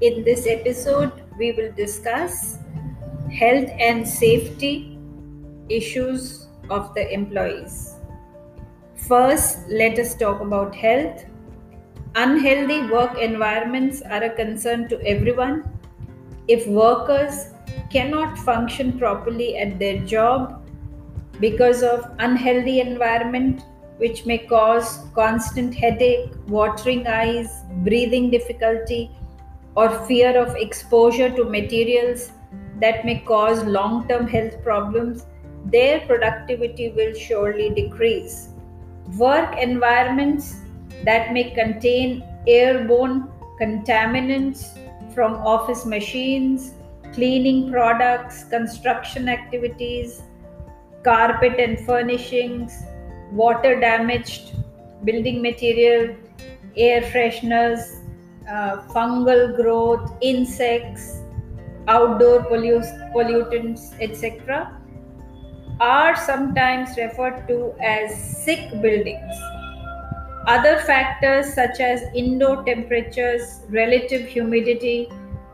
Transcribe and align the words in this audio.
In 0.00 0.22
this 0.22 0.46
episode, 0.46 1.10
we 1.38 1.50
will 1.50 1.72
discuss 1.72 2.58
health 3.36 3.68
and 3.80 4.06
safety 4.06 4.96
issues 5.68 6.46
of 6.70 6.94
the 6.94 7.12
employees. 7.12 7.96
First, 9.08 9.68
let 9.68 9.98
us 9.98 10.14
talk 10.14 10.40
about 10.40 10.76
health. 10.76 11.24
Unhealthy 12.14 12.82
work 12.82 13.18
environments 13.18 14.00
are 14.02 14.22
a 14.22 14.30
concern 14.30 14.88
to 14.88 15.04
everyone. 15.04 15.64
If 16.46 16.68
workers 16.68 17.46
cannot 17.90 18.38
function 18.38 18.96
properly 19.00 19.58
at 19.58 19.80
their 19.80 19.98
job 20.06 20.64
because 21.40 21.82
of 21.82 22.08
unhealthy 22.20 22.78
environment 22.78 23.62
which 23.96 24.26
may 24.26 24.38
cause 24.38 25.00
constant 25.12 25.74
headache, 25.74 26.30
watering 26.46 27.04
eyes, 27.08 27.62
breathing 27.82 28.30
difficulty, 28.30 29.10
or 29.78 29.88
fear 30.06 30.30
of 30.42 30.56
exposure 30.56 31.30
to 31.38 31.44
materials 31.44 32.30
that 32.84 33.04
may 33.04 33.18
cause 33.30 33.64
long 33.64 34.06
term 34.08 34.26
health 34.26 34.62
problems, 34.62 35.26
their 35.66 36.00
productivity 36.06 36.88
will 36.96 37.14
surely 37.14 37.68
decrease. 37.70 38.48
Work 39.16 39.56
environments 39.56 40.56
that 41.04 41.32
may 41.32 41.50
contain 41.50 42.24
airborne 42.46 43.28
contaminants 43.60 44.64
from 45.14 45.34
office 45.54 45.86
machines, 45.86 46.72
cleaning 47.12 47.70
products, 47.70 48.44
construction 48.44 49.28
activities, 49.28 50.22
carpet 51.04 51.58
and 51.58 51.78
furnishings, 51.86 52.82
water 53.32 53.78
damaged 53.78 54.54
building 55.04 55.40
material, 55.40 56.16
air 56.76 57.02
fresheners, 57.02 57.97
uh, 58.48 58.82
fungal 58.94 59.54
growth, 59.56 60.12
insects, 60.20 61.20
outdoor 61.86 62.40
pollu- 62.44 63.12
pollutants, 63.12 63.94
etc., 64.00 64.74
are 65.80 66.16
sometimes 66.16 66.96
referred 66.96 67.46
to 67.46 67.72
as 67.80 68.14
sick 68.44 68.70
buildings. 68.82 69.34
Other 70.46 70.78
factors 70.80 71.52
such 71.54 71.78
as 71.78 72.02
indoor 72.14 72.64
temperatures, 72.64 73.60
relative 73.68 74.26
humidity, 74.26 75.08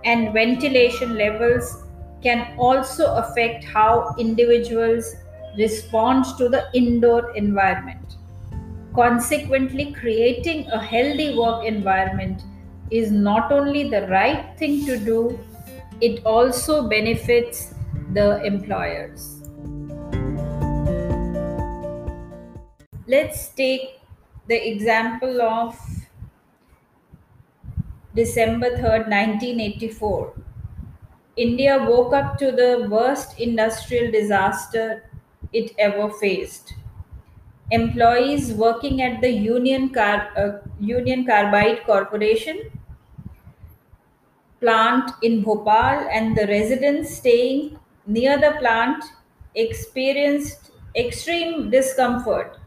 and 0.04 0.32
ventilation 0.32 1.16
levels 1.16 1.84
can 2.22 2.54
also 2.58 3.14
affect 3.16 3.64
how 3.64 4.14
individuals 4.18 5.16
respond 5.58 6.24
to 6.38 6.48
the 6.48 6.68
indoor 6.74 7.34
environment. 7.36 8.16
Consequently, 8.94 9.92
creating 9.92 10.66
a 10.68 10.78
healthy 10.78 11.36
work 11.36 11.64
environment 11.64 12.42
is 12.90 13.10
not 13.10 13.50
only 13.52 13.88
the 13.88 14.06
right 14.08 14.56
thing 14.58 14.84
to 14.86 14.98
do, 14.98 15.38
it 16.00 16.24
also 16.24 16.88
benefits 16.88 17.74
the 18.12 18.42
employers. 18.44 19.40
Let's 23.06 23.48
take 23.48 24.00
the 24.48 24.68
example 24.68 25.42
of 25.42 25.78
December 28.14 28.70
3rd, 28.70 29.08
1984. 29.08 30.34
India 31.36 31.84
woke 31.88 32.14
up 32.14 32.38
to 32.38 32.52
the 32.52 32.86
worst 32.88 33.40
industrial 33.40 34.12
disaster 34.12 35.10
it 35.52 35.72
ever 35.78 36.10
faced. 36.10 36.74
Employees 37.70 38.52
working 38.54 39.02
at 39.02 39.20
the 39.20 39.30
Union, 39.30 39.90
Car- 39.90 40.30
uh, 40.34 40.60
Union 40.80 41.26
Carbide 41.26 41.84
Corporation 41.84 42.70
plant 44.60 45.10
in 45.22 45.42
Bhopal 45.42 46.08
and 46.12 46.36
the 46.36 46.46
residents 46.46 47.16
staying 47.16 47.78
near 48.06 48.38
the 48.38 48.52
plant 48.58 49.04
experienced 49.54 50.70
extreme 50.96 51.70
discomfort. 51.70 52.58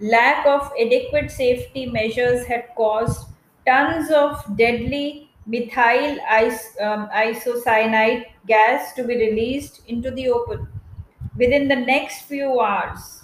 Lack 0.00 0.46
of 0.46 0.72
adequate 0.80 1.30
safety 1.30 1.86
measures 1.86 2.46
had 2.46 2.66
caused 2.76 3.28
tons 3.66 4.10
of 4.10 4.44
deadly 4.58 5.30
methyl 5.46 6.18
is- 6.42 6.76
um, 6.80 7.08
isocyanide 7.24 8.26
gas 8.48 8.92
to 8.94 9.04
be 9.04 9.16
released 9.16 9.82
into 9.88 10.10
the 10.10 10.28
open. 10.30 10.68
Within 11.36 11.68
the 11.68 11.76
next 11.76 12.22
few 12.24 12.60
hours, 12.60 13.21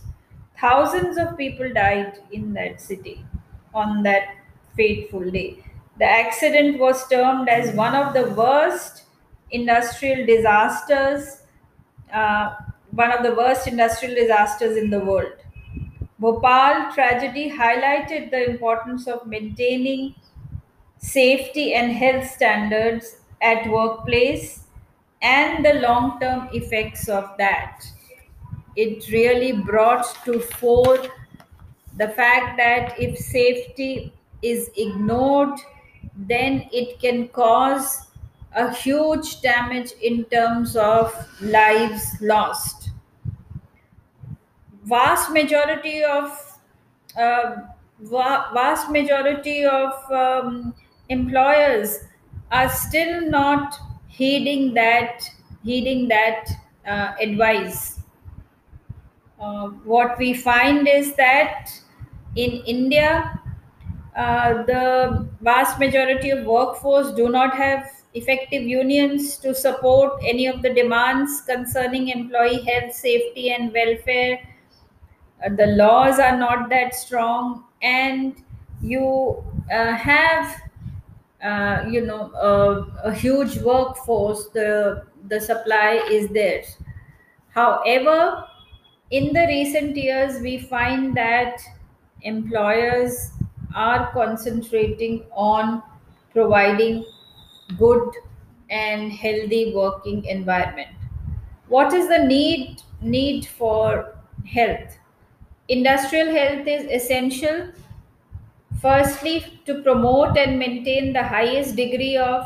thousands 0.60 1.16
of 1.18 1.36
people 1.36 1.72
died 1.72 2.18
in 2.32 2.52
that 2.54 2.80
city 2.80 3.24
on 3.74 4.02
that 4.02 4.28
fateful 4.76 5.30
day. 5.30 5.64
The 5.98 6.04
accident 6.04 6.78
was 6.78 7.06
termed 7.08 7.48
as 7.48 7.74
one 7.74 7.94
of 7.94 8.14
the 8.14 8.30
worst 8.34 9.04
industrial 9.50 10.26
disasters, 10.26 11.42
uh, 12.12 12.54
one 12.92 13.10
of 13.12 13.22
the 13.22 13.34
worst 13.34 13.66
industrial 13.66 14.14
disasters 14.14 14.76
in 14.76 14.90
the 14.90 15.00
world. 15.00 15.32
Bhopal 16.18 16.92
tragedy 16.92 17.50
highlighted 17.50 18.30
the 18.30 18.50
importance 18.50 19.06
of 19.08 19.26
maintaining 19.26 20.14
safety 20.98 21.74
and 21.74 21.92
health 21.92 22.26
standards 22.30 23.16
at 23.42 23.68
workplace 23.70 24.64
and 25.22 25.64
the 25.64 25.74
long 25.74 26.20
term 26.20 26.48
effects 26.52 27.08
of 27.08 27.36
that. 27.38 27.84
It 28.84 29.10
really 29.12 29.52
brought 29.52 30.06
to 30.24 30.40
fore 30.40 30.98
the 31.96 32.08
fact 32.08 32.56
that 32.58 32.98
if 33.00 33.18
safety 33.18 34.12
is 34.42 34.70
ignored, 34.76 35.58
then 36.16 36.68
it 36.72 37.00
can 37.00 37.28
cause 37.28 38.06
a 38.54 38.72
huge 38.72 39.40
damage 39.42 39.92
in 40.02 40.24
terms 40.26 40.76
of 40.76 41.12
lives 41.40 42.04
lost. 42.20 42.90
Vast 44.84 45.30
majority 45.32 46.02
of 46.04 46.30
uh, 47.16 47.56
va- 48.00 48.50
vast 48.54 48.90
majority 48.90 49.64
of 49.64 49.92
um, 50.10 50.74
employers 51.08 51.98
are 52.50 52.68
still 52.70 53.28
not 53.30 53.74
heeding 54.08 54.72
that 54.74 55.28
heeding 55.64 56.08
that 56.08 56.48
uh, 56.86 57.12
advice 57.20 57.97
uh, 59.40 59.68
what 59.94 60.18
we 60.18 60.34
find 60.34 60.88
is 60.88 61.14
that 61.16 61.70
in 62.36 62.50
india 62.74 63.40
uh, 64.16 64.62
the 64.64 65.28
vast 65.42 65.78
majority 65.78 66.30
of 66.30 66.44
workforce 66.44 67.12
do 67.12 67.28
not 67.28 67.54
have 67.56 67.90
effective 68.14 68.62
unions 68.62 69.36
to 69.38 69.54
support 69.54 70.20
any 70.26 70.46
of 70.46 70.62
the 70.62 70.72
demands 70.74 71.40
concerning 71.42 72.08
employee 72.08 72.62
health 72.62 72.92
safety 72.94 73.50
and 73.52 73.72
welfare. 73.72 74.40
Uh, 75.44 75.54
the 75.54 75.66
laws 75.66 76.18
are 76.18 76.36
not 76.36 76.68
that 76.68 76.94
strong 76.94 77.64
and 77.82 78.42
you 78.82 79.42
uh, 79.72 79.92
have 79.92 80.60
uh, 81.42 81.84
you 81.88 82.04
know 82.04 82.30
a, 82.34 83.08
a 83.08 83.14
huge 83.14 83.58
workforce. 83.58 84.48
The 84.48 85.04
the 85.28 85.40
supply 85.40 86.02
is 86.10 86.28
there 86.30 86.62
however 87.54 88.44
in 89.10 89.32
the 89.32 89.46
recent 89.48 89.96
years 89.96 90.40
we 90.42 90.58
find 90.58 91.16
that 91.16 91.60
employers 92.22 93.30
are 93.74 94.10
concentrating 94.12 95.24
on 95.32 95.82
providing 96.32 97.04
good 97.78 98.10
and 98.70 99.12
healthy 99.12 99.72
working 99.74 100.24
environment 100.24 100.90
what 101.68 101.92
is 101.92 102.08
the 102.08 102.18
need 102.24 102.82
need 103.02 103.46
for 103.46 104.14
health 104.46 104.96
Industrial 105.70 106.28
health 106.34 106.66
is 106.66 106.84
essential, 106.90 107.72
firstly, 108.80 109.60
to 109.66 109.82
promote 109.82 110.36
and 110.38 110.58
maintain 110.58 111.12
the 111.12 111.22
highest 111.22 111.76
degree 111.76 112.16
of 112.16 112.44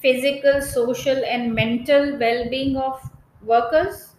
physical, 0.00 0.60
social, 0.62 1.22
and 1.24 1.54
mental 1.54 2.16
well 2.18 2.48
being 2.50 2.76
of 2.76 3.00
workers. 3.44 4.14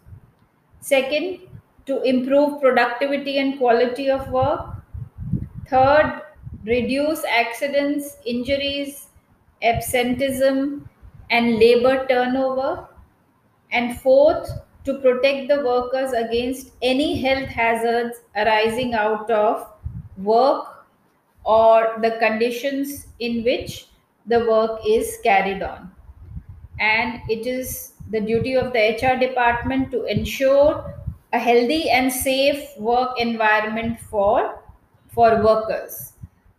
Second, 0.81 1.39
to 1.85 2.01
improve 2.03 2.61
productivity 2.61 3.37
and 3.39 3.57
quality 3.57 4.09
of 4.09 4.29
work. 4.29 4.75
Third, 5.67 6.21
reduce 6.65 7.23
accidents, 7.25 8.17
injuries, 8.25 9.07
absenteeism, 9.61 10.89
and 11.29 11.59
labor 11.59 12.05
turnover. 12.07 12.87
And 13.71 13.99
fourth, 14.01 14.49
to 14.83 14.99
protect 14.99 15.47
the 15.47 15.63
workers 15.63 16.11
against 16.13 16.71
any 16.81 17.21
health 17.21 17.49
hazards 17.49 18.21
arising 18.35 18.93
out 18.93 19.29
of 19.29 19.67
work 20.17 20.87
or 21.43 21.97
the 22.01 22.17
conditions 22.19 23.07
in 23.19 23.43
which 23.43 23.87
the 24.25 24.39
work 24.45 24.81
is 24.87 25.17
carried 25.23 25.61
on. 25.61 25.91
And 26.79 27.21
it 27.29 27.45
is 27.45 27.93
the 28.09 28.19
duty 28.19 28.55
of 28.55 28.73
the 28.73 28.79
HR 28.79 29.19
department 29.19 29.91
to 29.91 30.05
ensure 30.05 31.00
a 31.33 31.39
healthy 31.39 31.89
and 31.89 32.11
safe 32.11 32.63
work 32.77 33.19
environment 33.19 33.99
for, 34.09 34.63
for 35.13 35.41
workers. 35.43 36.13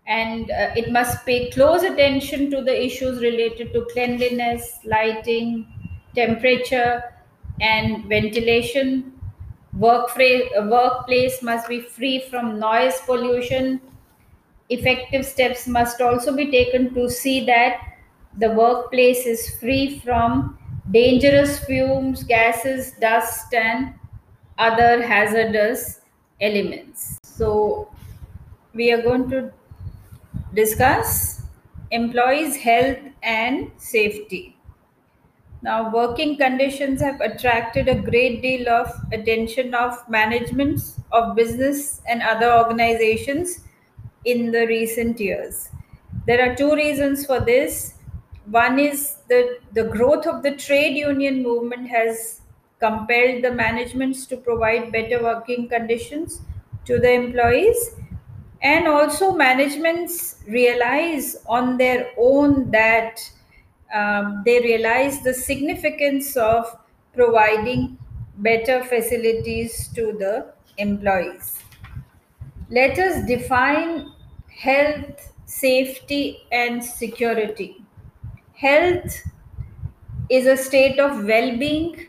and 0.06 0.50
uh, 0.50 0.74
it 0.76 0.90
must 0.92 1.24
pay 1.26 1.50
close 1.50 1.82
attention 1.84 2.50
to 2.50 2.60
the 2.62 2.84
issues 2.86 3.20
related 3.22 3.72
to 3.72 3.86
cleanliness, 3.92 4.80
lighting, 4.84 5.66
temperature, 6.14 7.04
and 7.60 8.04
ventilation. 8.06 9.12
Work 9.78 10.10
free, 10.10 10.50
workplace 10.64 11.42
must 11.42 11.68
be 11.68 11.80
free 11.80 12.20
from 12.30 12.58
noise 12.58 13.00
pollution. 13.06 13.80
Effective 14.70 15.24
steps 15.24 15.68
must 15.68 16.00
also 16.00 16.34
be 16.34 16.50
taken 16.50 16.92
to 16.94 17.08
see 17.08 17.44
that 17.46 17.80
the 18.38 18.50
workplace 18.50 19.24
is 19.26 19.58
free 19.60 20.00
from 20.00 20.58
dangerous 20.90 21.64
fumes, 21.64 22.24
gases, 22.24 22.92
dust, 23.00 23.54
and 23.54 23.94
other 24.68 25.02
hazardous 25.02 26.00
elements. 26.40 27.18
So, 27.24 27.90
we 28.74 28.92
are 28.92 29.02
going 29.02 29.28
to 29.30 29.52
discuss 30.54 31.42
employees' 31.90 32.56
health 32.56 32.98
and 33.22 33.70
safety. 33.76 34.56
Now, 35.62 35.92
working 35.92 36.36
conditions 36.38 37.00
have 37.00 37.20
attracted 37.20 37.88
a 37.88 37.94
great 37.94 38.42
deal 38.42 38.68
of 38.68 38.88
attention 39.12 39.74
of 39.74 39.96
managements 40.08 41.00
of 41.12 41.36
business 41.36 42.02
and 42.08 42.20
other 42.20 42.52
organizations 42.52 43.60
in 44.24 44.50
the 44.50 44.66
recent 44.66 45.20
years. 45.20 45.68
There 46.26 46.40
are 46.44 46.54
two 46.54 46.74
reasons 46.74 47.26
for 47.26 47.40
this. 47.40 47.94
One 48.46 48.78
is 48.78 49.16
that 49.28 49.60
the 49.72 49.84
growth 49.84 50.26
of 50.26 50.42
the 50.42 50.56
trade 50.56 50.96
union 50.96 51.42
movement 51.42 51.88
has 51.88 52.41
compelled 52.82 53.42
the 53.44 53.52
managements 53.52 54.26
to 54.26 54.36
provide 54.36 54.90
better 54.92 55.22
working 55.22 55.68
conditions 55.68 56.40
to 56.84 56.98
the 56.98 57.12
employees. 57.12 57.94
And 58.62 58.86
also 58.86 59.32
managements 59.32 60.42
realize 60.48 61.36
on 61.46 61.76
their 61.78 62.10
own 62.18 62.70
that 62.70 63.20
um, 63.94 64.42
they 64.44 64.60
realize 64.60 65.22
the 65.22 65.34
significance 65.34 66.36
of 66.36 66.76
providing 67.14 67.98
better 68.38 68.82
facilities 68.84 69.88
to 69.94 70.12
the 70.18 70.52
employees. 70.78 71.58
Let 72.70 72.98
us 72.98 73.26
define 73.26 74.12
health 74.48 75.32
safety 75.44 76.46
and 76.50 76.82
security. 76.82 77.84
Health 78.54 79.14
is 80.30 80.46
a 80.46 80.56
state 80.56 80.98
of 80.98 81.24
well-being 81.24 82.06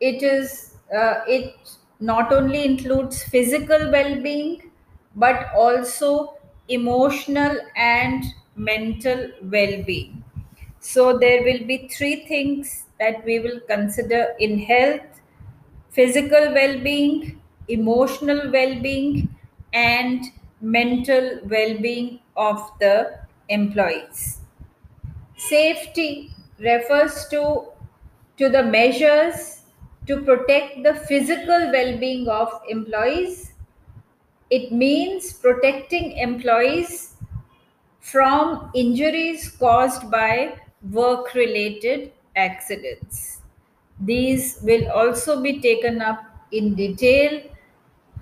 it 0.00 0.22
is 0.22 0.74
uh, 0.96 1.20
it 1.26 1.54
not 2.00 2.32
only 2.32 2.64
includes 2.64 3.22
physical 3.22 3.90
well-being 3.90 4.70
but 5.14 5.48
also 5.56 6.34
emotional 6.68 7.56
and 7.76 8.24
mental 8.56 9.28
well-being. 9.42 10.24
So 10.80 11.18
there 11.18 11.42
will 11.42 11.64
be 11.66 11.88
three 11.88 12.24
things 12.26 12.84
that 12.98 13.24
we 13.24 13.38
will 13.40 13.60
consider 13.68 14.34
in 14.38 14.58
health 14.60 15.20
physical 15.90 16.52
well-being 16.54 17.40
emotional 17.68 18.50
well-being 18.52 19.28
and 19.72 20.24
mental 20.60 21.40
well-being 21.44 22.20
of 22.36 22.70
the 22.80 23.18
employees. 23.48 24.40
Safety 25.36 26.30
refers 26.58 27.26
to 27.28 27.68
to 28.38 28.48
the 28.48 28.62
measures 28.62 29.59
to 30.06 30.20
protect 30.22 30.82
the 30.82 30.94
physical 30.94 31.70
well-being 31.72 32.28
of 32.28 32.60
employees 32.68 33.52
it 34.50 34.72
means 34.72 35.32
protecting 35.32 36.12
employees 36.18 37.14
from 38.00 38.70
injuries 38.74 39.50
caused 39.58 40.10
by 40.10 40.54
work 40.90 41.34
related 41.34 42.12
accidents. 42.36 43.40
These 44.00 44.60
will 44.62 44.90
also 44.90 45.42
be 45.42 45.60
taken 45.60 46.00
up 46.02 46.24
in 46.52 46.74
detail 46.74 47.42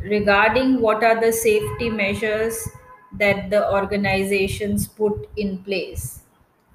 regarding 0.02 0.80
what 0.80 1.04
are 1.04 1.20
the 1.20 1.32
safety 1.32 1.90
measures 1.90 2.68
that 3.14 3.50
the 3.50 3.70
organizations 3.72 4.86
put 4.88 5.28
in 5.36 5.58
place. 5.64 6.20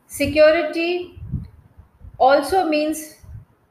Security 0.07 1.19
also 2.19 2.67
means 2.67 3.15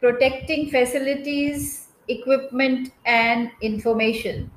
protecting 0.02 0.68
facilities, 0.68 1.88
equipment, 2.08 2.90
and 3.06 3.50
information. 3.62 4.50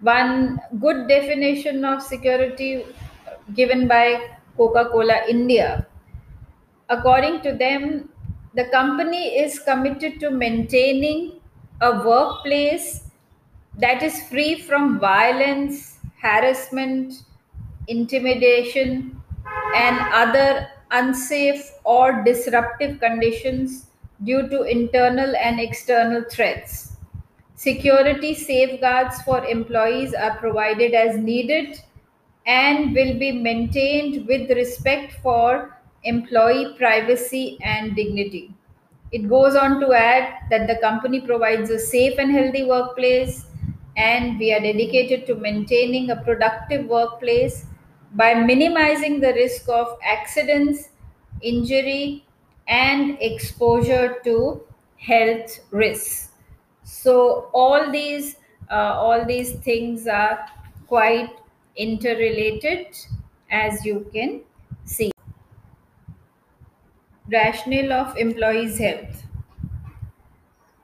One 0.00 0.58
good 0.80 1.06
definition 1.06 1.84
of 1.84 2.02
security 2.02 2.86
given 3.54 3.86
by 3.86 4.30
Coca 4.56 4.88
Cola 4.90 5.20
India. 5.28 5.86
According 6.88 7.42
to 7.42 7.52
them, 7.52 8.08
the 8.54 8.64
company 8.64 9.38
is 9.38 9.58
committed 9.60 10.18
to 10.20 10.30
maintaining 10.30 11.40
a 11.82 12.02
workplace 12.02 13.10
that 13.78 14.02
is 14.02 14.22
free 14.28 14.60
from 14.62 14.98
violence, 14.98 15.98
harassment, 16.22 17.12
intimidation, 17.86 19.20
and 19.76 20.00
other 20.12 20.68
unsafe 20.90 21.70
or 21.84 22.24
disruptive 22.24 22.98
conditions 22.98 23.89
due 24.24 24.48
to 24.48 24.62
internal 24.62 25.34
and 25.36 25.60
external 25.60 26.24
threats. 26.30 26.96
Security 27.54 28.34
safeguards 28.34 29.20
for 29.22 29.44
employees 29.44 30.14
are 30.14 30.36
provided 30.38 30.94
as 30.94 31.16
needed 31.16 31.80
and 32.46 32.94
will 32.94 33.18
be 33.18 33.32
maintained 33.32 34.26
with 34.26 34.50
respect 34.50 35.12
for 35.22 35.76
employee 36.04 36.74
privacy 36.78 37.58
and 37.62 37.94
dignity. 37.94 38.54
It 39.12 39.28
goes 39.28 39.56
on 39.56 39.80
to 39.80 39.92
add 39.92 40.34
that 40.50 40.66
the 40.66 40.76
company 40.76 41.20
provides 41.20 41.68
a 41.70 41.78
safe 41.78 42.18
and 42.18 42.30
healthy 42.32 42.64
workplace, 42.64 43.44
and 43.96 44.38
we 44.38 44.52
are 44.54 44.60
dedicated 44.60 45.26
to 45.26 45.34
maintaining 45.34 46.10
a 46.10 46.16
productive 46.16 46.86
workplace 46.86 47.66
by 48.14 48.34
minimizing 48.34 49.20
the 49.20 49.32
risk 49.34 49.68
of 49.68 49.98
accidents, 50.02 50.88
injury, 51.42 52.24
and 52.70 53.18
exposure 53.20 54.16
to 54.24 54.62
health 54.96 55.60
risks. 55.72 56.28
So 56.84 57.50
all 57.52 57.90
these 57.90 58.36
uh, 58.70 58.94
all 59.04 59.24
these 59.26 59.52
things 59.54 60.06
are 60.06 60.46
quite 60.86 61.30
interrelated, 61.76 62.86
as 63.50 63.84
you 63.84 64.08
can 64.12 64.42
see. 64.84 65.10
Rationale 67.32 67.92
of 67.92 68.16
employees' 68.18 68.78
health. 68.78 69.24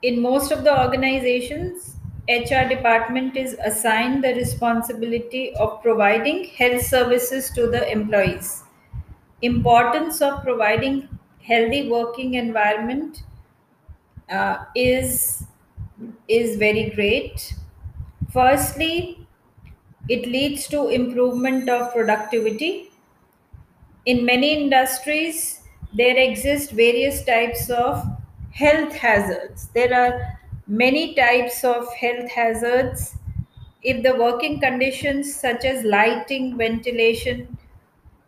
In 0.01 0.23
most 0.23 0.53
of 0.53 0.65
the 0.65 0.81
organizations, 0.81 1.97
HR 2.29 2.67
department 2.69 3.37
is 3.37 3.59
assigned 3.63 4.25
the 4.25 4.35
responsibility 4.35 5.55
of 5.57 5.83
providing 5.83 6.45
health 6.45 6.83
services 6.83 7.51
to 7.51 7.67
the 7.67 7.91
employees. 7.91 8.63
Importance 9.43 10.23
of 10.23 10.43
providing 10.43 11.09
healthy 11.47 11.89
working 11.91 12.35
environment 12.35 13.23
uh, 14.31 14.65
is 14.75 15.45
is 16.29 16.57
very 16.57 16.91
great. 16.91 17.55
Firstly, 18.33 19.27
it 20.09 20.27
leads 20.29 20.69
to 20.69 20.89
improvement 20.89 21.69
of 21.69 21.93
productivity. 21.93 22.91
In 24.07 24.25
many 24.25 24.55
industries, 24.63 25.61
there 25.93 26.17
exist 26.17 26.71
various 26.71 27.25
types 27.25 27.69
of 27.69 28.03
health 28.53 28.95
hazards. 28.95 29.69
There 29.75 29.93
are 29.93 30.39
many 30.67 31.15
types 31.15 31.63
of 31.65 31.93
health 31.95 32.31
hazards. 32.31 33.17
If 33.83 34.03
the 34.03 34.17
working 34.17 34.61
conditions 34.61 35.35
such 35.35 35.65
as 35.67 35.85
lighting, 35.85 36.57
ventilation, 36.57 37.59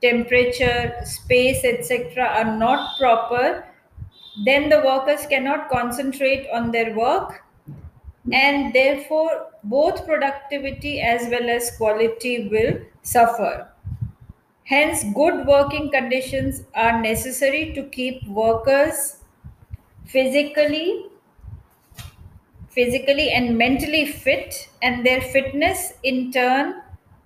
temperature, 0.02 0.95
space, 1.05 1.64
etc., 1.64 2.25
are 2.25 2.57
not 2.57 2.99
proper, 2.99 3.64
then 4.45 4.69
the 4.69 4.81
workers 4.85 5.26
cannot 5.26 5.69
concentrate 5.69 6.49
on 6.52 6.71
their 6.71 6.95
work 6.95 7.43
and 8.33 8.73
therefore 8.75 9.47
both 9.64 10.07
productivity 10.07 11.00
as 11.00 11.28
well 11.31 11.49
as 11.49 11.76
quality 11.76 12.49
will 12.49 12.78
suffer. 13.02 13.69
Hence, 14.64 15.02
good 15.14 15.47
working 15.47 15.90
conditions 15.90 16.62
are 16.75 17.00
necessary 17.00 17.73
to 17.75 17.85
keep 17.85 18.26
workers 18.28 19.17
physically 20.07 21.07
physically 22.71 23.31
and 23.31 23.59
mentally 23.59 24.07
fit 24.07 24.69
and 24.83 25.05
their 25.05 25.21
fitness 25.21 25.95
in 26.05 26.31
turn 26.31 26.83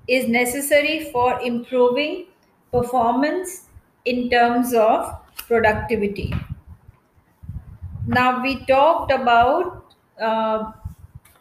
is 0.09 0.27
necessary 0.29 1.11
for 1.13 1.41
improving 1.43 2.27
performance 2.73 3.69
in 4.05 4.29
terms 4.31 4.75
of 4.75 5.15
productivity 5.49 6.33
now 8.07 8.43
we 8.43 8.65
talked 8.67 9.13
about 9.13 9.95
uh, 10.21 10.73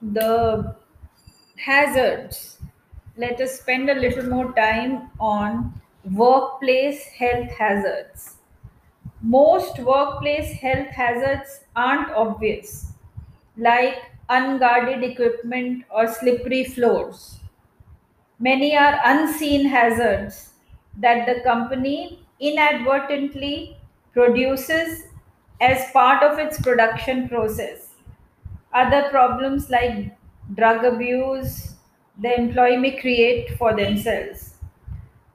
the 0.01 0.75
hazards 1.57 2.59
let 3.17 3.39
us 3.41 3.59
spend 3.59 3.89
a 3.89 3.95
little 3.95 4.27
more 4.29 4.51
time 4.53 5.09
on 5.19 5.73
workplace 6.15 7.03
health 7.19 7.51
hazards. 7.51 8.37
Most 9.21 9.79
workplace 9.79 10.53
health 10.61 10.87
hazards 10.89 11.61
aren't 11.75 12.11
obvious, 12.11 12.93
like 13.57 13.95
unguarded 14.29 15.03
equipment 15.03 15.85
or 15.91 16.07
slippery 16.07 16.65
floors. 16.65 17.39
Many 18.39 18.75
are 18.75 18.99
unseen 19.05 19.67
hazards 19.67 20.50
that 20.97 21.25
the 21.25 21.41
company 21.41 22.25
inadvertently 22.39 23.77
produces 24.13 25.03
as 25.59 25.91
part 25.91 26.23
of 26.23 26.39
its 26.39 26.59
production 26.61 27.29
process. 27.29 27.89
Other 28.73 29.09
problems 29.09 29.69
like 29.69 30.17
drug 30.55 30.83
abuse, 30.83 31.75
the 32.17 32.37
employee 32.37 32.77
may 32.77 32.99
create 32.99 33.57
for 33.57 33.75
themselves. 33.75 34.55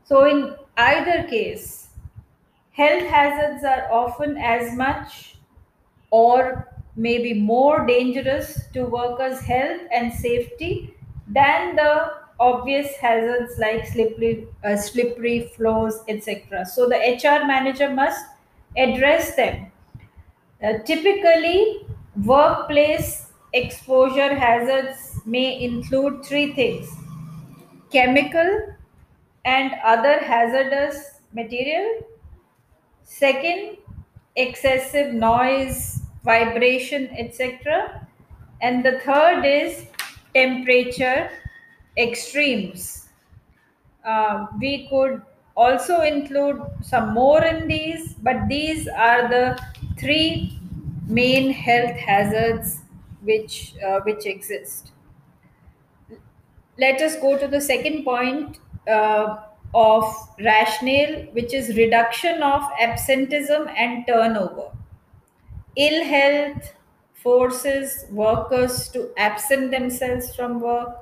So, 0.04 0.25
in 0.25 0.54
either 0.76 1.25
case, 1.28 1.88
health 2.72 3.04
hazards 3.04 3.64
are 3.64 3.90
often 3.92 4.36
as 4.36 4.76
much 4.76 5.36
or 6.10 6.72
maybe 6.96 7.34
more 7.34 7.86
dangerous 7.86 8.68
to 8.72 8.84
workers' 8.84 9.40
health 9.40 9.82
and 9.92 10.12
safety 10.12 10.94
than 11.28 11.76
the 11.76 12.12
obvious 12.38 12.95
hazards 12.97 13.59
like 13.59 13.87
slippery, 13.87 14.47
uh, 14.64 14.76
slippery 14.76 15.50
floors, 15.57 16.00
etc. 16.09 16.64
So 16.66 16.88
the 16.88 16.97
HR 16.97 17.47
manager 17.47 17.90
must 17.90 18.25
address 18.76 19.35
them. 19.37 19.73
Uh, 20.62 20.78
typically, 20.85 21.87
workplace 22.25 23.26
exposure 23.52 24.35
hazards 24.35 25.21
may 25.25 25.62
include 25.62 26.25
three 26.25 26.52
things 26.52 26.88
chemical 27.90 28.75
and 29.45 29.73
other 29.85 30.19
hazardous 30.19 31.21
material 31.33 32.02
Second, 33.09 33.78
excessive 34.35 35.14
noise, 35.14 36.00
vibration, 36.25 37.09
etc. 37.16 38.07
And 38.61 38.85
the 38.85 38.99
third 39.00 39.45
is 39.45 39.87
temperature 40.35 41.31
extremes. 41.97 43.09
Uh, 44.05 44.47
we 44.61 44.88
could 44.88 45.23
also 45.57 46.03
include 46.03 46.61
some 46.83 47.12
more 47.15 47.45
in 47.45 47.67
these, 47.69 48.15
but 48.15 48.49
these 48.49 48.88
are 48.88 49.29
the 49.29 49.59
three 49.99 50.59
main 51.07 51.50
health 51.53 51.97
hazards 51.97 52.81
which 53.23 53.75
uh, 53.85 54.00
which 54.05 54.26
exist 54.26 54.93
let 56.79 57.00
us 57.00 57.17
go 57.17 57.37
to 57.38 57.49
the 57.49 57.61
second 57.61 58.05
point 58.05 58.59
uh, 58.88 59.37
of 59.75 60.05
rationale, 60.41 61.25
which 61.33 61.53
is 61.53 61.76
reduction 61.76 62.43
of 62.43 62.62
absenteeism 62.81 63.69
and 63.76 64.07
turnover. 64.07 64.71
Ill 65.76 66.05
health 66.05 66.75
forces 67.15 68.05
workers 68.11 68.88
to 68.88 69.11
absent 69.17 69.71
themselves 69.71 70.35
from 70.35 70.61
work. 70.61 70.97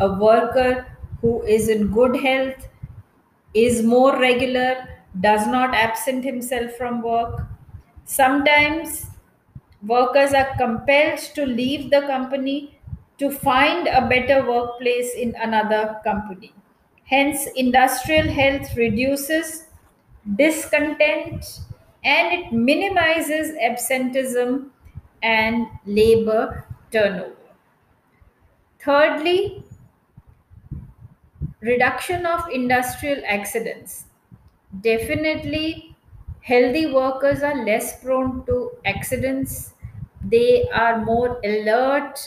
A 0.00 0.12
worker 0.12 0.86
who 1.20 1.42
is 1.42 1.68
in 1.68 1.92
good 1.92 2.16
health 2.16 2.68
is 3.54 3.82
more 3.82 4.18
regular, 4.18 4.88
does 5.20 5.46
not 5.46 5.74
absent 5.74 6.24
himself 6.24 6.72
from 6.72 7.02
work. 7.02 7.42
Sometimes 8.04 9.06
workers 9.86 10.32
are 10.34 10.56
compelled 10.58 11.18
to 11.34 11.46
leave 11.46 11.90
the 11.90 12.02
company 12.02 12.78
to 13.18 13.30
find 13.30 13.88
a 13.88 14.06
better 14.06 14.46
workplace 14.46 15.14
in 15.14 15.34
another 15.36 16.00
company. 16.04 16.52
Hence, 17.04 17.46
industrial 17.56 18.28
health 18.28 18.76
reduces 18.76 19.66
discontent 20.36 21.60
and 22.04 22.32
it 22.34 22.52
minimizes 22.52 23.56
absenteeism 23.58 24.72
and 25.22 25.66
labor 25.86 26.66
turnover. 26.92 27.32
Thirdly, 28.78 29.65
reduction 31.66 32.26
of 32.26 32.48
industrial 32.52 33.22
accidents. 33.26 34.04
Definitely, 34.80 35.96
healthy 36.42 36.86
workers 36.92 37.42
are 37.42 37.64
less 37.64 38.02
prone 38.02 38.44
to 38.46 38.72
accidents. 38.84 39.72
They 40.22 40.68
are 40.70 41.04
more 41.04 41.40
alert. 41.44 42.18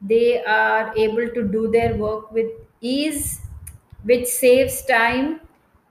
They 0.00 0.42
are 0.44 0.92
able 0.96 1.28
to 1.30 1.48
do 1.48 1.70
their 1.70 1.96
work 1.96 2.32
with 2.32 2.50
ease, 2.80 3.40
which 4.04 4.26
saves 4.26 4.84
time 4.86 5.40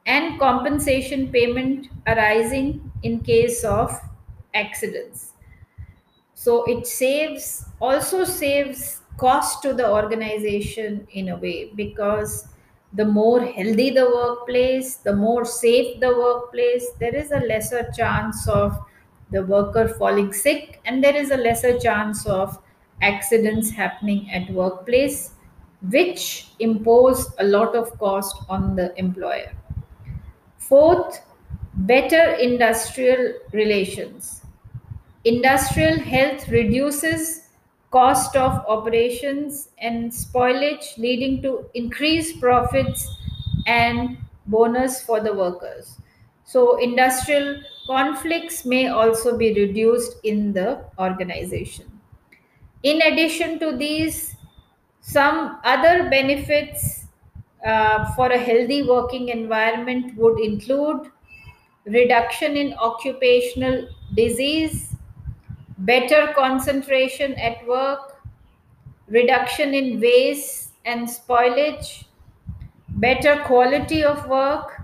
and 0.06 0.40
compensation 0.40 1.30
payment 1.32 1.88
arising 2.08 2.92
in 3.04 3.20
case 3.20 3.64
of 3.64 3.92
accidents 4.54 5.34
so 6.34 6.64
it 6.66 6.86
saves 6.88 7.66
also 7.80 8.24
saves 8.24 9.02
cost 9.18 9.62
to 9.64 9.74
the 9.74 9.90
organization 9.90 11.08
in 11.12 11.30
a 11.30 11.36
way 11.38 11.72
because 11.76 12.48
the 12.98 13.06
more 13.06 13.40
healthy 13.58 13.90
the 13.92 14.06
workplace 14.20 14.96
the 15.08 15.16
more 15.16 15.46
safe 15.46 16.00
the 16.00 16.14
workplace 16.18 16.86
there 17.00 17.16
is 17.16 17.32
a 17.32 17.40
lesser 17.52 17.84
chance 17.96 18.48
of 18.48 18.78
the 19.32 19.44
worker 19.44 19.88
falling 19.88 20.32
sick 20.34 20.80
and 20.86 21.04
there 21.04 21.16
is 21.16 21.32
a 21.32 21.38
lesser 21.38 21.78
chance 21.80 22.26
of 22.26 22.58
accidents 23.02 23.70
happening 23.70 24.30
at 24.32 24.50
workplace 24.50 25.32
which 25.92 26.50
impose 26.60 27.32
a 27.40 27.44
lot 27.44 27.76
of 27.76 27.98
cost 28.00 28.36
on 28.50 28.76
the 28.76 28.98
employer. 28.98 29.52
Fourth 30.58 31.22
better 31.74 32.32
industrial 32.34 33.34
relations. 33.54 34.42
Industrial 35.24 36.00
health 36.00 36.48
reduces 36.50 37.47
cost 37.92 38.36
of 38.36 38.52
operations 38.68 39.70
and 39.80 40.12
spoilage, 40.12 40.98
leading 40.98 41.42
to 41.42 41.66
increased 41.74 42.40
profits 42.40 43.08
and 43.66 44.18
bonus 44.48 45.02
for 45.02 45.20
the 45.20 45.34
workers. 45.34 45.98
So, 46.46 46.78
industrial 46.78 47.62
conflicts 47.88 48.66
may 48.66 48.88
also 48.88 49.38
be 49.38 49.54
reduced 49.54 50.18
in 50.24 50.54
the 50.54 50.86
organization. 51.00 51.86
In 52.84 53.02
addition 53.02 53.60
to 53.60 53.76
these, 53.76 54.36
some 55.02 55.60
other 55.64 56.10
benefits 56.10 57.06
uh, 57.66 58.14
for 58.14 58.28
a 58.32 58.38
healthy 58.38 58.84
working 58.84 59.30
environment 59.30 60.16
would 60.16 60.40
include 60.40 61.12
reduction 61.86 62.56
in 62.58 62.74
occupational 62.76 63.88
disease, 64.16 64.96
better 65.78 66.34
concentration 66.34 67.34
at 67.36 67.66
work, 67.68 68.22
reduction 69.08 69.74
in 69.74 70.00
waste 70.00 70.72
and 70.86 71.08
spoilage, 71.08 72.06
better 72.90 73.44
quality 73.46 74.04
of 74.04 74.28
work, 74.28 74.82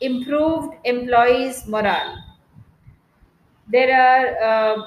improved 0.00 0.74
employees' 0.84 1.66
morale. 1.66 2.16
There 3.68 3.90
are, 3.96 4.76
uh, 4.76 4.82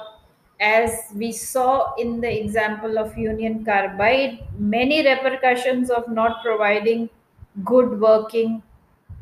as 0.60 1.12
we 1.14 1.32
saw 1.32 1.94
in 1.96 2.20
the 2.20 2.40
example 2.40 2.98
of 2.98 3.16
Union 3.18 3.64
Carbide, 3.64 4.38
many 4.58 5.04
repercussions 5.04 5.90
of 5.90 6.08
not 6.08 6.42
providing 6.42 7.10
good 7.64 8.00
working 8.00 8.62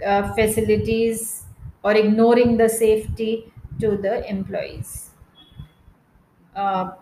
uh, 0.05 0.33
facilities 0.35 1.45
or 1.83 1.93
ignoring 1.95 2.57
the 2.57 2.69
safety 2.69 3.53
to 3.81 3.97
the 3.97 4.29
employees. 4.29 5.06
Uh, 6.57 6.93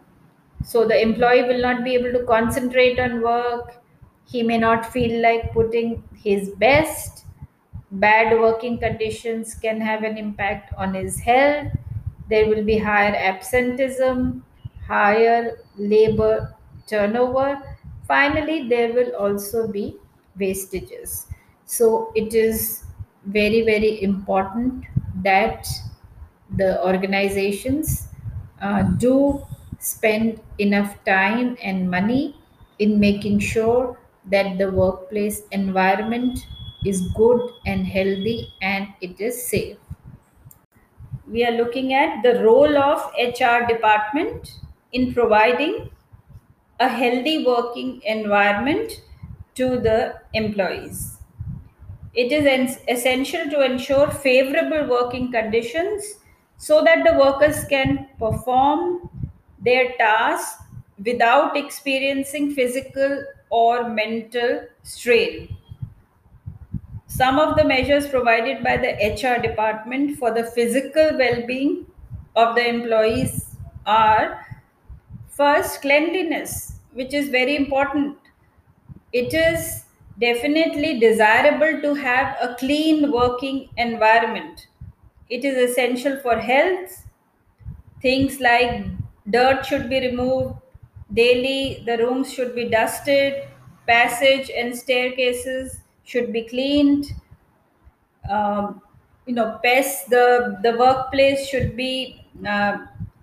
so 0.64 0.86
the 0.86 1.00
employee 1.00 1.44
will 1.44 1.60
not 1.60 1.84
be 1.84 1.94
able 1.94 2.12
to 2.12 2.24
concentrate 2.26 2.98
on 2.98 3.22
work. 3.22 3.82
He 4.26 4.42
may 4.42 4.58
not 4.58 4.86
feel 4.92 5.22
like 5.22 5.52
putting 5.52 6.02
his 6.16 6.50
best. 6.50 7.24
Bad 7.90 8.38
working 8.40 8.78
conditions 8.78 9.54
can 9.54 9.80
have 9.80 10.02
an 10.02 10.18
impact 10.18 10.72
on 10.76 10.94
his 10.94 11.20
health. 11.20 11.68
There 12.28 12.48
will 12.48 12.64
be 12.64 12.78
higher 12.78 13.14
absenteeism, 13.14 14.44
higher 14.86 15.58
labor 15.76 16.54
turnover. 16.88 17.62
Finally, 18.08 18.68
there 18.68 18.92
will 18.92 19.14
also 19.16 19.68
be 19.68 19.96
wastages. 20.38 21.26
So 21.66 22.12
it 22.14 22.34
is 22.34 22.84
very, 23.26 23.62
very 23.62 24.02
important 24.02 24.84
that 25.22 25.66
the 26.56 26.84
organizations 26.84 28.08
uh, 28.68 28.82
do 29.04 29.14
spend 29.78 30.40
enough 30.58 30.92
time 31.04 31.56
and 31.62 31.90
money 31.90 32.36
in 32.78 32.98
making 33.00 33.38
sure 33.38 33.98
that 34.34 34.58
the 34.58 34.70
workplace 34.70 35.42
environment 35.52 36.38
is 36.84 37.00
good 37.20 37.40
and 37.66 37.86
healthy 37.86 38.38
and 38.62 38.88
it 39.00 39.20
is 39.20 39.36
safe 39.48 39.78
we 41.26 41.44
are 41.44 41.52
looking 41.52 41.92
at 41.94 42.22
the 42.22 42.32
role 42.44 42.76
of 42.78 43.00
hr 43.18 43.66
department 43.72 44.52
in 44.92 45.12
providing 45.14 45.90
a 46.80 46.88
healthy 46.88 47.44
working 47.46 48.00
environment 48.04 49.02
to 49.54 49.78
the 49.80 50.16
employees. 50.34 51.18
It 52.14 52.32
is 52.32 52.46
en- 52.46 52.78
essential 52.96 53.50
to 53.50 53.62
ensure 53.64 54.10
favorable 54.10 54.88
working 54.88 55.32
conditions 55.32 56.14
so 56.58 56.82
that 56.82 57.04
the 57.04 57.18
workers 57.18 57.64
can 57.64 58.08
perform 58.18 59.08
their 59.60 59.92
tasks 59.98 60.62
without 61.04 61.56
experiencing 61.56 62.54
physical 62.54 63.24
or 63.50 63.88
mental 63.88 64.66
strain. 64.82 65.56
Some 67.06 67.38
of 67.38 67.56
the 67.56 67.64
measures 67.64 68.06
provided 68.08 68.62
by 68.62 68.76
the 68.76 68.92
HR 69.06 69.40
department 69.40 70.18
for 70.18 70.30
the 70.32 70.44
physical 70.44 71.16
well 71.16 71.46
being 71.46 71.86
of 72.36 72.54
the 72.54 72.66
employees 72.68 73.56
are 73.86 74.46
first, 75.28 75.82
cleanliness, 75.82 76.80
which 76.92 77.14
is 77.14 77.28
very 77.28 77.56
important. 77.56 78.18
It 79.12 79.32
is 79.32 79.84
definitely 80.20 81.00
desirable 81.00 81.80
to 81.82 81.94
have 81.94 82.36
a 82.40 82.54
clean 82.56 83.10
working 83.12 83.70
environment. 83.78 84.66
It 85.28 85.44
is 85.44 85.70
essential 85.70 86.16
for 86.20 86.36
health. 86.38 87.04
Things 88.02 88.40
like 88.40 88.86
dirt 89.30 89.66
should 89.66 89.88
be 89.90 90.00
removed. 90.00 90.56
Daily, 91.12 91.82
the 91.86 91.98
rooms 91.98 92.32
should 92.32 92.54
be 92.54 92.68
dusted, 92.68 93.44
passage 93.86 94.50
and 94.50 94.76
staircases 94.76 95.80
should 96.04 96.32
be 96.32 96.42
cleaned. 96.42 97.06
Um, 98.30 98.80
you 99.26 99.34
know 99.34 99.58
pests 99.62 100.04
the 100.08 100.58
the 100.62 100.72
workplace 100.78 101.46
should 101.48 101.76
be 101.76 102.24
uh, 102.46 102.78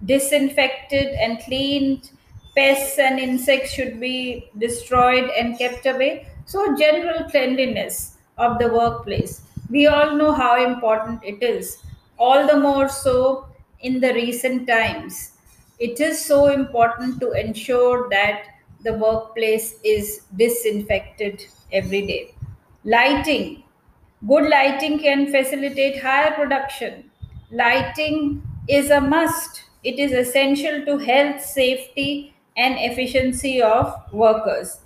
disinfected 0.05 1.07
and 1.25 1.39
cleaned. 1.39 2.11
Pests 2.55 2.99
and 2.99 3.17
insects 3.19 3.71
should 3.71 3.99
be 3.99 4.49
destroyed 4.57 5.29
and 5.37 5.57
kept 5.57 5.85
away. 5.85 6.27
So 6.45 6.75
general 6.75 7.29
cleanliness 7.29 8.17
of 8.37 8.59
the 8.59 8.67
workplace. 8.67 9.41
We 9.69 9.87
all 9.87 10.15
know 10.17 10.33
how 10.33 10.61
important 10.63 11.23
it 11.23 11.41
is 11.41 11.77
all 12.27 12.45
the 12.51 12.57
more 12.65 12.87
so 12.89 13.15
in 13.89 13.99
the 14.05 14.13
recent 14.13 14.67
times 14.67 15.19
it 15.79 15.99
is 15.99 16.23
so 16.23 16.39
important 16.47 17.19
to 17.19 17.31
ensure 17.43 18.07
that 18.09 18.43
the 18.83 18.93
workplace 19.05 19.67
is 19.95 20.21
disinfected 20.43 21.45
every 21.81 22.05
day 22.13 22.23
lighting 22.83 23.63
Good 24.27 24.49
lighting 24.49 24.99
can 24.99 25.31
facilitate 25.31 26.01
higher 26.01 26.31
production. 26.31 27.09
Lighting 27.51 28.43
is 28.69 28.91
a 28.91 29.01
must. 29.01 29.63
It 29.83 29.97
is 29.97 30.11
essential 30.11 30.85
to 30.85 30.97
health, 30.99 31.41
safety, 31.41 32.35
and 32.55 32.75
efficiency 32.77 33.61
of 33.63 33.95
workers. 34.13 34.79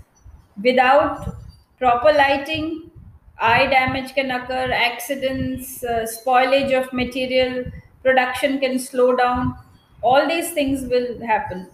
Without 0.63 1.35
proper 1.77 2.13
lighting, 2.13 2.91
eye 3.39 3.67
damage 3.67 4.13
can 4.15 4.31
occur, 4.31 4.71
accidents, 4.71 5.83
uh, 5.83 6.05
spoilage 6.05 6.73
of 6.79 6.91
material, 6.93 7.65
production 8.03 8.59
can 8.59 8.79
slow 8.79 9.15
down. 9.15 9.57
All 10.01 10.27
these 10.27 10.51
things 10.51 10.83
will 10.83 11.25
happen. 11.25 11.67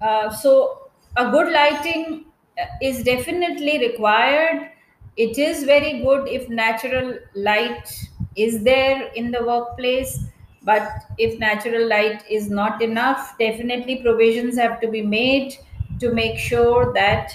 Uh, 0.00 0.30
so, 0.30 0.90
a 1.16 1.30
good 1.30 1.52
lighting 1.52 2.26
uh, 2.60 2.64
is 2.82 3.02
definitely 3.02 3.78
required. 3.78 4.70
It 5.16 5.38
is 5.38 5.64
very 5.64 6.00
good 6.00 6.28
if 6.28 6.48
natural 6.48 7.18
light 7.34 7.88
is 8.36 8.62
there 8.64 9.12
in 9.14 9.30
the 9.30 9.44
workplace, 9.44 10.18
but 10.62 10.88
if 11.18 11.38
natural 11.38 11.86
light 11.88 12.22
is 12.28 12.50
not 12.50 12.82
enough, 12.82 13.36
definitely 13.38 13.96
provisions 14.02 14.56
have 14.58 14.80
to 14.80 14.88
be 14.88 15.02
made 15.02 15.54
to 16.00 16.12
make 16.12 16.38
sure 16.38 16.92
that 16.94 17.32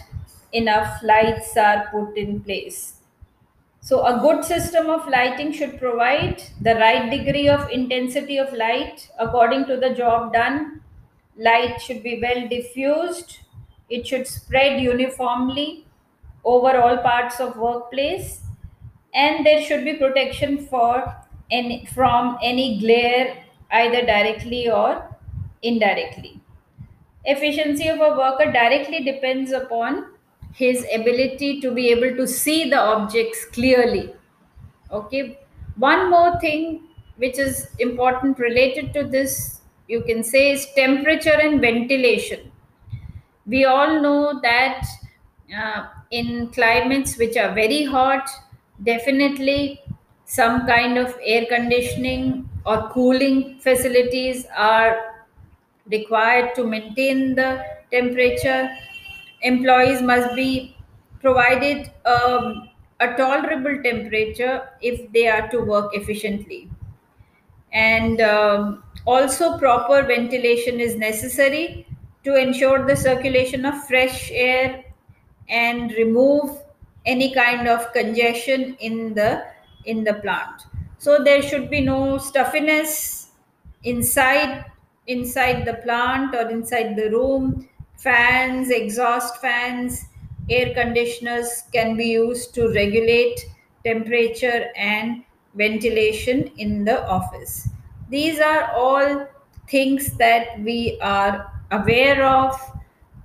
enough 0.52 1.02
lights 1.04 1.56
are 1.56 1.88
put 1.92 2.18
in 2.18 2.42
place. 2.42 2.99
So, 3.82 4.06
a 4.06 4.20
good 4.20 4.44
system 4.46 4.90
of 4.90 5.08
lighting 5.08 5.52
should 5.52 5.80
provide 5.80 6.44
the 6.62 6.76
right 6.76 7.10
degree 7.10 7.48
of 7.48 7.70
intensity 7.70 8.38
of 8.38 8.54
light 8.54 9.10
according 9.18 9.66
to 9.68 9.78
the 9.78 9.94
job 9.94 10.34
done. 10.34 10.82
Light 11.38 11.82
should 11.82 12.04
be 12.04 12.20
well 12.22 12.48
diffused. 12.48 13.40
It 13.90 14.06
should 14.06 14.28
spread 14.28 14.82
uniformly 14.82 15.86
over 16.44 16.78
all 16.78 16.98
parts 16.98 17.40
of 17.40 17.58
workplace, 17.58 18.42
and 19.14 19.46
there 19.46 19.62
should 19.62 19.84
be 19.86 19.96
protection 19.96 20.58
for 20.68 21.16
any 21.50 21.86
from 21.86 22.38
any 22.44 22.80
glare, 22.80 23.44
either 23.72 24.02
directly 24.06 24.70
or 24.70 25.16
indirectly. 25.64 26.42
Efficiency 27.26 27.88
of 27.88 28.00
a 28.02 28.18
worker 28.18 28.52
directly 28.52 29.04
depends 29.04 29.52
upon 29.52 30.09
his 30.54 30.86
ability 30.94 31.62
to 31.62 31.72
be 31.72 31.90
able 31.90 32.16
to 32.18 32.28
see 32.28 32.70
the 32.70 32.80
objects 32.80 33.46
clearly. 33.46 34.14
Okay. 34.92 35.40
One 35.78 36.10
more 36.10 36.40
thing 36.40 36.82
which 37.18 37.38
is 37.38 37.70
important 37.80 38.40
related 38.40 38.94
to 38.94 39.04
this, 39.04 39.62
you 39.88 40.02
can 40.02 40.24
say, 40.24 40.52
is 40.52 40.68
temperature 40.76 41.40
and 41.40 41.62
ventilation. 41.62 42.52
We 43.46 43.66
all 43.66 44.02
know 44.02 44.40
that 44.42 44.86
uh, 45.56 45.88
in 46.12 46.50
climates 46.50 47.18
which 47.18 47.38
are 47.38 47.54
very 47.54 47.84
hot, 47.84 48.30
definitely 48.84 49.82
some 50.26 50.66
kind 50.68 50.98
of 50.98 51.16
air 51.24 51.46
conditioning 51.50 52.48
or 52.66 52.90
cooling 52.90 53.60
facilities 53.60 54.46
are 54.56 55.16
required 55.92 56.54
to 56.56 56.66
maintain 56.66 57.36
the 57.36 57.64
temperature. 57.92 58.70
Employees 59.42 60.02
must 60.02 60.36
be 60.36 60.76
provided 61.22 61.92
um, 62.06 62.70
a 63.00 63.14
tolerable 63.16 63.82
temperature 63.84 64.70
if 64.82 65.12
they 65.12 65.28
are 65.28 65.48
to 65.50 65.62
work 65.62 65.92
efficiently. 65.94 66.70
And 67.72 68.20
um, 68.22 68.84
also, 69.06 69.58
proper 69.58 70.04
ventilation 70.04 70.80
is 70.80 70.96
necessary 70.96 71.88
to 72.24 72.36
ensure 72.36 72.86
the 72.86 72.96
circulation 72.96 73.66
of 73.66 73.84
fresh 73.86 74.30
air 74.32 74.84
and 75.48 75.92
remove 75.94 76.62
any 77.06 77.34
kind 77.34 77.68
of 77.68 77.92
congestion 77.94 78.76
in 78.80 79.14
the 79.14 79.46
in 79.86 80.04
the 80.04 80.14
plant 80.16 80.64
so 80.98 81.24
there 81.24 81.42
should 81.42 81.70
be 81.70 81.80
no 81.82 82.18
stuffiness 82.18 83.30
inside 83.84 84.66
inside 85.08 85.66
the 85.66 85.76
plant 85.76 86.36
or 86.36 86.50
inside 86.50 86.96
the 86.96 87.10
room 87.10 87.69
fans 88.06 88.70
exhaust 88.70 89.38
fans 89.42 90.06
air 90.50 90.74
conditioners 90.74 91.64
can 91.74 91.96
be 91.98 92.06
used 92.06 92.54
to 92.54 92.70
regulate 92.74 93.40
temperature 93.86 94.68
and 94.76 95.24
ventilation 95.56 96.44
in 96.58 96.84
the 96.86 96.98
office 97.08 97.70
these 98.10 98.40
are 98.40 98.72
all 98.72 99.28
things 99.68 100.12
that 100.18 100.60
we 100.62 100.98
are 101.02 101.52
aware 101.72 102.26
of 102.26 102.60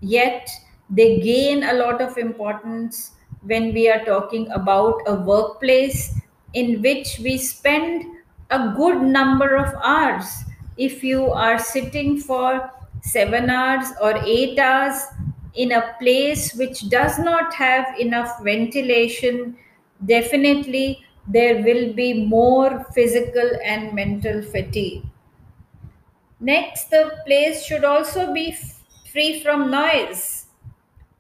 yet 0.01 0.49
they 0.91 1.21
gain 1.21 1.65
a 1.65 1.73
lot 1.73 2.01
of 2.01 2.19
importance 2.19 3.13
when 3.43 3.73
we 3.73 3.89
are 3.89 4.05
talking 4.05 4.51
about 4.51 5.01
a 5.07 5.15
workplace 5.15 6.19
in 6.55 6.81
which 6.83 7.19
we 7.23 7.37
spend 7.37 8.05
a 8.51 8.73
good 8.77 9.03
number 9.03 9.57
of 9.57 9.75
hours. 9.83 10.45
If 10.77 11.05
you 11.05 11.31
are 11.31 11.59
sitting 11.59 12.19
for 12.19 12.71
seven 13.13 13.51
hours 13.51 13.89
or 14.01 14.17
eight 14.25 14.59
hours 14.59 14.97
in 15.55 15.73
a 15.73 15.95
place 16.01 16.55
which 16.55 16.89
does 16.89 17.19
not 17.19 17.55
have 17.55 17.99
enough 18.01 18.43
ventilation, 18.43 19.57
definitely 20.05 21.05
there 21.29 21.63
will 21.63 21.93
be 21.95 22.27
more 22.27 22.85
physical 22.95 23.51
and 23.65 23.93
mental 23.95 24.43
fatigue. 24.43 25.03
Next, 26.41 26.91
the 26.91 27.19
place 27.27 27.65
should 27.65 27.85
also 27.85 28.33
be 28.33 28.57
free 29.13 29.43
from 29.43 29.71
noise 29.71 30.47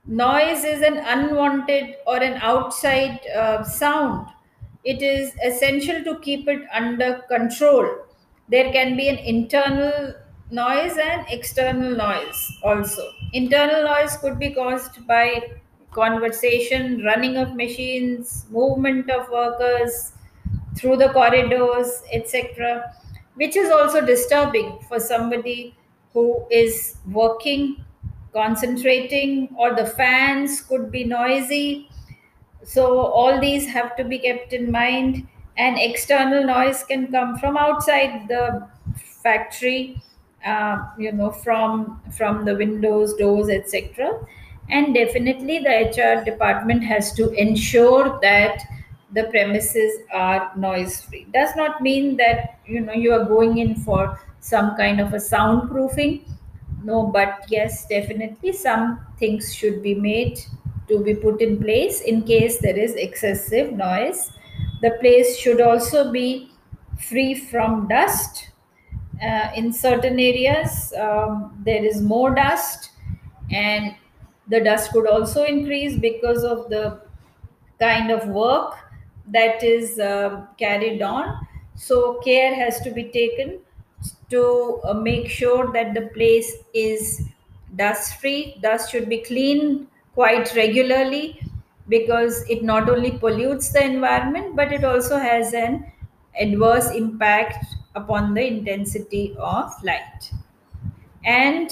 Noise 0.06 0.64
is 0.64 0.82
an 0.82 0.98
unwanted 0.98 1.96
or 2.06 2.18
an 2.22 2.34
outside 2.42 3.20
uh, 3.36 3.64
sound. 3.64 4.28
It 4.84 5.02
is 5.02 5.32
essential 5.44 6.04
to 6.04 6.18
keep 6.20 6.48
it 6.48 6.62
under 6.74 7.22
control. 7.28 7.86
There 8.48 8.72
can 8.72 8.96
be 8.96 9.08
an 9.08 9.18
internal 9.18 10.14
noise 10.50 10.96
and 10.98 11.24
external 11.30 11.96
noise 11.96 12.52
also. 12.62 13.10
Internal 13.32 13.84
noise 13.84 14.16
could 14.16 14.38
be 14.38 14.50
caused 14.54 15.06
by 15.06 15.42
conversation, 15.92 17.02
running 17.04 17.36
of 17.36 17.54
machines, 17.54 18.46
movement 18.50 19.10
of 19.10 19.28
workers 19.30 20.12
through 20.76 20.96
the 20.96 21.08
corridors, 21.10 22.02
etc., 22.12 22.92
which 23.34 23.56
is 23.56 23.70
also 23.70 24.04
disturbing 24.04 24.78
for 24.88 24.98
somebody 25.00 25.74
who 26.12 26.46
is 26.50 26.96
working 27.10 27.84
concentrating 28.32 29.48
or 29.56 29.74
the 29.74 29.86
fans 29.86 30.60
could 30.62 30.90
be 30.90 31.04
noisy 31.04 31.88
so 32.64 32.98
all 33.00 33.40
these 33.40 33.66
have 33.68 33.94
to 33.96 34.04
be 34.04 34.18
kept 34.18 34.52
in 34.52 34.70
mind 34.70 35.26
and 35.56 35.78
external 35.78 36.44
noise 36.44 36.82
can 36.84 37.10
come 37.12 37.36
from 37.38 37.56
outside 37.56 38.26
the 38.28 38.66
factory 39.22 40.02
uh, 40.44 40.78
you 40.98 41.12
know 41.12 41.30
from 41.30 42.00
from 42.10 42.44
the 42.44 42.54
windows 42.56 43.14
doors 43.14 43.48
etc 43.48 44.10
and 44.70 44.94
definitely 44.94 45.58
the 45.58 45.74
hr 45.96 46.24
department 46.24 46.82
has 46.82 47.12
to 47.12 47.30
ensure 47.32 48.18
that 48.20 48.62
the 49.12 49.24
premises 49.24 50.00
are 50.12 50.52
noise 50.56 51.02
free 51.02 51.26
does 51.32 51.54
not 51.56 51.80
mean 51.80 52.16
that 52.16 52.58
you 52.66 52.80
know 52.80 52.92
you 52.92 53.12
are 53.12 53.24
going 53.24 53.58
in 53.58 53.74
for 53.74 54.18
some 54.40 54.76
kind 54.76 55.00
of 55.00 55.14
a 55.14 55.16
soundproofing. 55.16 56.22
No 56.82 57.06
but 57.06 57.44
yes 57.48 57.86
definitely 57.88 58.52
some 58.52 59.00
things 59.18 59.54
should 59.54 59.82
be 59.82 59.94
made 59.94 60.38
to 60.88 61.02
be 61.02 61.14
put 61.14 61.40
in 61.40 61.58
place 61.62 62.00
in 62.02 62.22
case 62.22 62.58
there 62.58 62.76
is 62.76 62.94
excessive 62.94 63.72
noise. 63.72 64.30
The 64.82 64.90
place 65.00 65.38
should 65.38 65.62
also 65.62 66.12
be 66.12 66.50
free 66.98 67.34
from 67.34 67.88
dust 67.88 68.48
uh, 69.24 69.50
in 69.56 69.72
certain 69.72 70.18
areas 70.18 70.92
um, 70.98 71.52
there 71.64 71.84
is 71.84 72.00
more 72.02 72.34
dust 72.34 72.90
and 73.50 73.94
the 74.48 74.60
dust 74.60 74.90
could 74.92 75.06
also 75.06 75.44
increase 75.44 75.96
because 75.98 76.44
of 76.44 76.68
the 76.70 77.00
kind 77.80 78.10
of 78.10 78.26
work 78.28 78.74
that 79.28 79.62
is 79.62 79.98
um 80.00 80.48
carried 80.58 81.02
on. 81.02 81.46
So 81.76 82.20
care 82.24 82.54
has 82.54 82.80
to 82.82 82.90
be 82.90 83.04
taken 83.04 83.58
to 84.30 84.80
uh, 84.84 84.94
make 84.94 85.28
sure 85.28 85.72
that 85.72 85.94
the 85.94 86.02
place 86.18 86.52
is 86.74 87.22
dust 87.76 88.20
free 88.20 88.58
dust 88.62 88.90
should 88.90 89.08
be 89.08 89.18
cleaned 89.22 89.86
quite 90.14 90.54
regularly 90.54 91.40
because 91.88 92.48
it 92.48 92.62
not 92.62 92.88
only 92.88 93.10
pollutes 93.12 93.70
the 93.72 93.82
environment 93.84 94.54
but 94.56 94.72
it 94.72 94.84
also 94.84 95.18
has 95.18 95.52
an 95.54 95.84
adverse 96.40 96.90
impact 96.92 97.64
upon 97.94 98.34
the 98.34 98.46
intensity 98.46 99.34
of 99.38 99.72
light 99.82 100.30
and 101.24 101.70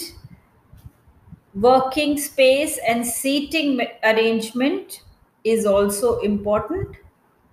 working 1.55 2.19
space 2.19 2.79
and 2.89 3.07
seating 3.07 3.81
arrangement 4.05 5.03
is 5.45 5.67
also 5.67 6.19
important 6.21 6.97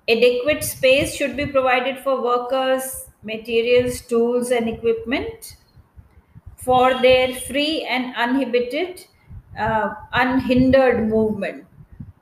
adequate 0.07 0.63
space 0.63 1.15
should 1.15 1.35
be 1.37 1.45
provided 1.45 1.97
for 1.99 2.21
workers 2.23 3.05
materials 3.23 4.01
tools 4.01 4.51
and 4.51 4.69
equipment 4.69 5.55
for 6.57 7.01
their 7.01 7.33
free 7.33 7.85
and 7.89 8.15
uninhibited, 8.15 9.05
uh, 9.57 9.93
unhindered 10.13 11.07
movement 11.07 11.65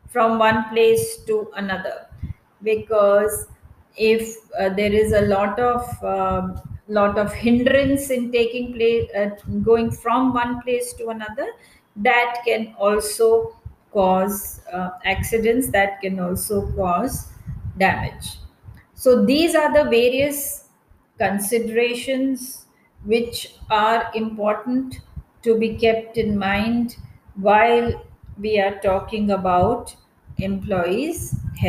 from 0.10 0.40
one 0.40 0.64
place 0.70 1.18
to 1.26 1.52
another. 1.56 2.08
Because 2.64 3.48
if 3.98 4.38
uh, 4.60 4.70
there 4.70 4.94
is 4.94 5.12
a 5.14 5.22
lot 5.22 5.60
of 5.60 6.04
um, 6.04 6.62
lot 6.88 7.18
of 7.18 7.34
hindrance 7.34 8.10
in 8.10 8.32
taking 8.32 8.74
place, 8.74 9.10
uh, 9.16 9.30
going 9.62 9.92
from 9.92 10.34
one 10.34 10.62
place 10.62 10.94
to 10.94 11.10
another, 11.10 11.48
that 11.98 12.42
can 12.46 12.74
also 12.78 13.56
cause 13.92 14.62
uh, 14.72 14.92
accidents. 15.06 15.70
That 15.72 16.02
can 16.02 16.20
also 16.20 16.72
cause 16.74 17.30
damage. 17.78 18.38
So 18.94 19.26
these 19.26 19.56
are 19.56 19.74
the 19.74 19.90
various 19.90 20.66
considerations 21.18 22.66
which 23.04 23.56
are 23.70 24.12
important 24.16 25.00
to 25.44 25.58
be 25.58 25.76
kept 25.78 26.18
in 26.18 26.38
mind 26.38 26.98
while 27.36 28.04
we 28.40 28.60
are 28.60 28.80
talking 28.80 29.32
about 29.32 29.96
employees' 30.38 31.36
health. 31.58 31.66